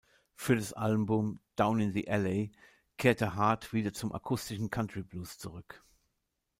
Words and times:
Für 0.33 0.55
das 0.55 0.73
Album 0.73 1.41
"Down 1.57 1.79
In 1.79 1.93
The 1.93 2.09
Alley" 2.09 2.51
kehrte 2.97 3.35
Hart 3.35 3.71
wieder 3.71 3.93
zum 3.93 4.13
akustischen 4.13 4.71
Country-Blues 4.71 5.37
zurück. 5.37 5.85